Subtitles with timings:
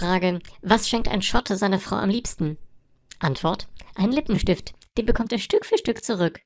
[0.00, 2.56] Frage, was schenkt ein Schotte seiner Frau am liebsten?
[3.18, 4.72] Antwort, einen Lippenstift.
[4.96, 6.40] Den bekommt er Stück für Stück zurück.